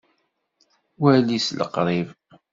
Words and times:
Wali 1.01 1.37
s 1.45 1.47
liqṛib! 1.57 2.07